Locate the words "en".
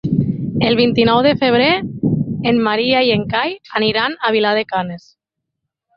2.53-2.63, 3.19-3.27